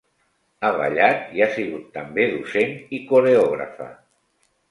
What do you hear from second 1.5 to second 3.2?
sigut també docent i